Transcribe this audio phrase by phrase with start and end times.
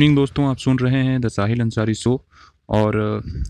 [0.00, 2.12] Evening दोस्तों आप सुन रहे हैं द साहिल अंसारी शो
[2.70, 2.96] और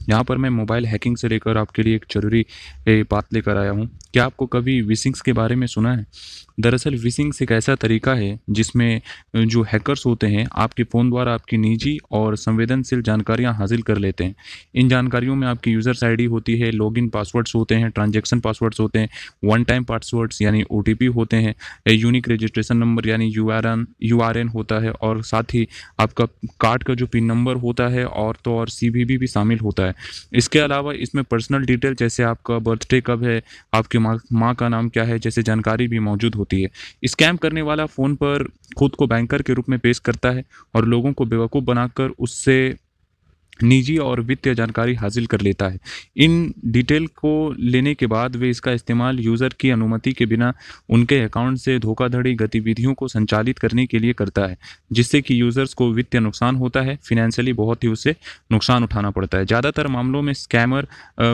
[0.08, 2.44] यहाँ पर मैं मोबाइल हैकिंग से लेकर आपके लिए एक ज़रूरी
[2.88, 6.06] बात लेकर आया हूँ। क्या आपको कभी विसिंग्स के बारे में सुना है?
[6.60, 9.00] दरअसल विसिंग्स एक ऐसा तरीका है जिसमें
[9.36, 14.24] जो हैकर्स होते हैं, आपके फ़ोन द्वारा आपकी निजी और संवेदनशील जानकारियाँ हासिल कर लेते
[14.24, 14.34] हैं।
[14.74, 18.98] इन जानकारियों में आपकी यूज़र्स आईडी होती है, लॉगिन पासवर्ड्स होते हैं, ट्रांजेक्शन पासवर्ड्स होते
[18.98, 19.08] हैं,
[19.44, 21.54] वन टाइम पासवर्ड्स यानी ओटीपी होते हैं
[21.88, 23.48] यूनिक रजिस्ट्रेशन नंबर यानी यू
[24.20, 25.66] आर होता है और साथ ही
[26.00, 26.24] आपका
[26.60, 29.94] कार्ड का जो पिन नंबर होता है और तो और सी भी शामिल होता है।
[30.32, 33.42] इसके अलावा इसमें पर्सनल डिटेल जैसे आपका बर्थडे कब है,
[33.74, 36.70] आपकी माँ माँ का नाम क्या है, जैसे जानकारी भी मौजूद होती है।
[37.06, 38.44] स्कैम करने वाला फ़ोन पर
[38.78, 42.76] खुद को बैंकर के रूप में पेश करता है और लोगों को बेवकूफ़ बनाकर उससे
[43.62, 45.78] निजी और वित्तीय जानकारी हासिल कर लेता है।
[46.18, 50.52] इन डिटेल को लेने के बाद वे इसका इस्तेमाल यूज़र की अनुमति के बिना
[50.90, 54.56] उनके अकाउंट से धोखाधड़ी गतिविधियों को संचालित करने के लिए करता है,
[54.92, 58.14] जिससे कि यूज़र्स को वित्तीय नुकसान होता है। फिनेंशियली बहुत ही उससे
[58.52, 60.86] नुकसान उठाना पड़ता है। ज़्यादातर मामलों में स्कैमर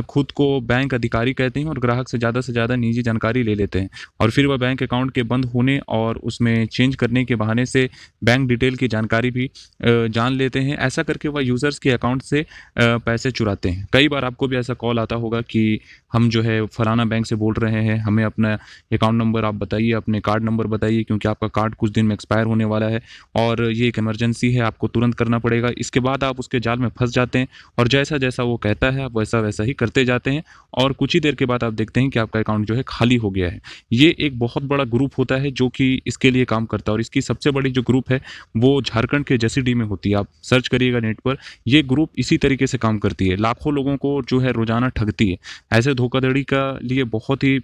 [0.09, 3.55] खुद को बैंक अधिकारी कहते हैं और ग्राहक से ज़्यादा से ज़्यादा निजी जानकारी ले
[3.55, 3.89] लेते हैं
[4.21, 7.89] और फिर वह बैंक अकाउंट के बंद होने और उसमें चेंज करने के बहाने से
[8.25, 9.51] बैंक डिटेल की जानकारी भी
[9.83, 12.45] जान लेते हैं। ऐसा करके वह यूज़र्स के अकाउंट अकाउंट से
[13.01, 15.81] पैसे चुराते हैं। कई बार आपको भी ऐसा कॉल आता होगा कि
[16.13, 18.53] हम जो है फलाना बैंक से बोल रहे हैं, हमें अपना
[18.93, 22.47] अकाउंट नंबर आप बताइए, अपने कार्ड नंबर बताइए, क्योंकि आपका कार्ड कुछ दिन में एक्सपायर
[22.47, 23.01] होने वाला है
[23.37, 26.89] और ये एक इमरजेंसी है, आपको तुरंत करना पड़ेगा। इसके बाद आप उसके जाल में
[26.91, 30.31] फंस जाते हैं और जैसा जैसा वो कहता है, आप वैसा वैसा ही करते जाते
[30.31, 30.43] हैं
[30.75, 33.17] और कुछ ही देर के बाद आप देखते हैं कि आपका अकाउंट जो है खाली
[33.17, 33.61] हो गया है।
[33.93, 37.01] ये एक बहुत बड़ा ग्रुप होता है जो कि इसके लिए काम करता है और
[37.01, 38.21] इसकी सबसे बड़ी जो ग्रुप है,
[38.57, 42.19] वो झारखंड के जेसीडी में होती है। आप सर्च करिएगा नेट पर, ये ग्रुप ग्रुप
[42.19, 45.39] इसी तरीके से काम करती है। लाखों लोगों को जो है रोज़ाना ठगती है।
[45.73, 47.61] ऐसे धोखाधड़ी का लिए बहुत ही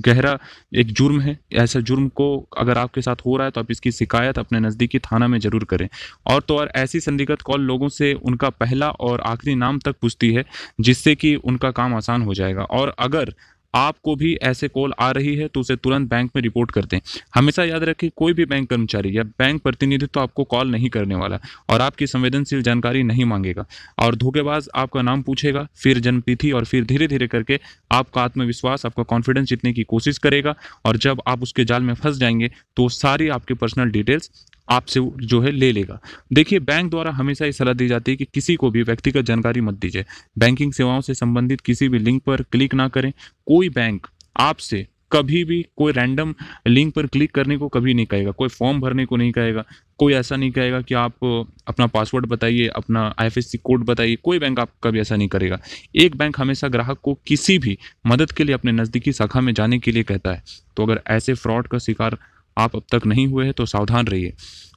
[0.00, 0.38] गहरा
[0.74, 2.26] एक जुर्म है। ऐसा जुर्म को
[2.58, 5.64] अगर आपके साथ हो रहा है तो आप इसकी शिकायत अपने नज़दीकी थाना में ज़रूर
[5.64, 5.88] करें।
[6.26, 10.32] और तो और ऐसी संदिग्ध कॉल लोगों से उनका पहला और आखिरी नाम तक पूछती
[10.34, 10.44] है,
[10.80, 13.34] जिससे कि उनका काम आसान हो जाएगा। और अगर
[13.74, 16.98] आपको भी ऐसे कॉल आ रही है तो उसे तुरंत बैंक में रिपोर्ट कर दें।
[17.34, 21.14] हमेशा याद रखें, कोई भी बैंक कर्मचारी या बैंक प्रतिनिधि तो आपको कॉल नहीं करने
[21.14, 21.38] वाला
[21.70, 23.66] और आपकी संवेदनशील जानकारी नहीं मांगेगा।
[23.98, 27.60] और धोखेबाज आपका नाम पूछेगा, फिर जन्मतिथि और फिर धीरे धीरे करके
[27.92, 30.54] आपका आत्मविश्वास, आपका कॉन्फिडेंस जीतने की कोशिश करेगा
[30.84, 34.30] और जब आप उसके जाल में फंस जाएँगे तो सारी आपकी पर्सनल डिटेल्स
[34.68, 36.00] आपसे जो है ले लेगा।
[36.32, 39.60] देखिए, बैंक द्वारा हमेशा ये सलाह दी जाती है कि किसी को भी व्यक्तिगत जानकारी
[39.60, 40.04] मत दीजिए।
[40.38, 43.12] बैंकिंग सेवाओं से संबंधित किसी भी लिंक पर क्लिक ना करें।
[43.46, 44.06] कोई बैंक
[44.36, 46.34] आपसे कभी भी कोई रैंडम
[46.66, 49.64] लिंक पर क्लिक करने को कभी नहीं कहेगा, कोई फॉर्म भरने को नहीं कहेगा,
[49.98, 51.24] कोई ऐसा नहीं कहेगा कि आप
[51.66, 55.58] अपना पासवर्ड बताइए, अपना आईएफएससी कोड बताइए, कोई बैंक आप कभी ऐसा नहीं करेगा।
[55.96, 59.78] एक बैंक हमेशा ग्राहक को किसी भी मदद के लिए अपने नज़दीकी शाखा में जाने
[59.78, 60.42] के लिए कहता है।
[60.76, 62.18] तो अगर ऐसे फ्रॉड का शिकार
[62.56, 64.32] आप अब तक नहीं हुए हैं तो सावधान रहिए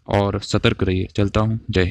[0.09, 1.87] और सतर्क रहिए। चलता हूँ। जय हिंद।